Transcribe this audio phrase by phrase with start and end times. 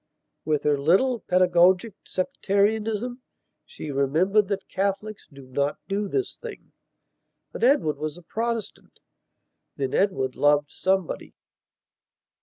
[0.45, 3.21] With her little, pedagogic sectarianism
[3.67, 6.71] she remembered that Catholics do not do this thing.
[7.51, 8.97] But Edward was a Protestant.
[9.75, 11.35] Then Edward loved somebody....